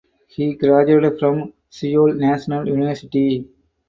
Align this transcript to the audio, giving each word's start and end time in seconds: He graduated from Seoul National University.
He 0.29 0.55
graduated 0.55 1.19
from 1.19 1.53
Seoul 1.69 2.15
National 2.15 2.67
University. 2.67 3.47